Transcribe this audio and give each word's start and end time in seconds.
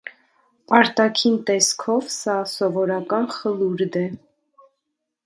Արտաքին 0.77 1.35
տեսքով 1.49 2.07
սա 2.13 2.37
սովորական 2.53 3.29
խլուրդ 3.37 3.99
է։ 4.03 4.07